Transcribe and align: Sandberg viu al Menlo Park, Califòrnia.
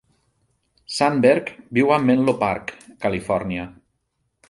Sandberg 0.93 1.53
viu 1.79 1.93
al 1.99 2.09
Menlo 2.09 2.37
Park, 2.43 2.77
Califòrnia. 3.07 3.73